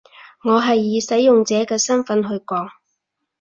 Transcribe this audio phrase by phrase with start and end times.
[0.43, 2.67] 我係以使用者嘅身分去講